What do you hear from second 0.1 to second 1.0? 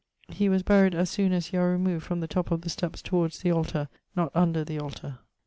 He was buryed